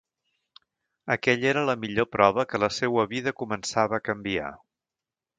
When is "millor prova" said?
1.83-2.45